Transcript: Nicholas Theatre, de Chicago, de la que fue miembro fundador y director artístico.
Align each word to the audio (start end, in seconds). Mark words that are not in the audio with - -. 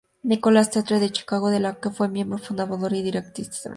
Nicholas 0.23 0.71
Theatre, 0.71 0.99
de 0.99 1.11
Chicago, 1.11 1.51
de 1.51 1.59
la 1.59 1.75
que 1.79 1.91
fue 1.91 2.09
miembro 2.09 2.39
fundador 2.39 2.91
y 2.91 3.03
director 3.03 3.29
artístico. 3.33 3.69